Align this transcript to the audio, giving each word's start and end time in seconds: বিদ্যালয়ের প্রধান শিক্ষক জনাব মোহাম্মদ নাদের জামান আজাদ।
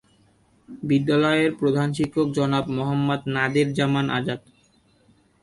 বিদ্যালয়ের 0.83 1.51
প্রধান 1.59 1.87
শিক্ষক 1.97 2.27
জনাব 2.37 2.65
মোহাম্মদ 2.77 3.21
নাদের 3.35 3.67
জামান 3.73 4.05
আজাদ। 4.17 4.41